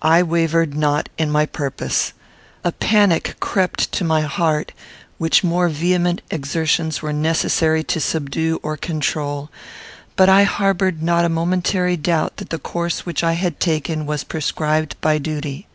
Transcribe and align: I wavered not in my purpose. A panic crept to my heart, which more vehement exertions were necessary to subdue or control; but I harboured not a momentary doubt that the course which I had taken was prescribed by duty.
I 0.00 0.22
wavered 0.22 0.74
not 0.74 1.10
in 1.18 1.30
my 1.30 1.44
purpose. 1.44 2.14
A 2.64 2.72
panic 2.72 3.36
crept 3.38 3.92
to 3.92 4.02
my 4.02 4.22
heart, 4.22 4.72
which 5.18 5.44
more 5.44 5.68
vehement 5.68 6.22
exertions 6.30 7.02
were 7.02 7.12
necessary 7.12 7.84
to 7.84 8.00
subdue 8.00 8.60
or 8.62 8.78
control; 8.78 9.50
but 10.16 10.30
I 10.30 10.44
harboured 10.44 11.02
not 11.02 11.26
a 11.26 11.28
momentary 11.28 11.98
doubt 11.98 12.38
that 12.38 12.48
the 12.48 12.58
course 12.58 13.04
which 13.04 13.22
I 13.22 13.34
had 13.34 13.60
taken 13.60 14.06
was 14.06 14.24
prescribed 14.24 14.98
by 15.02 15.18
duty. 15.18 15.66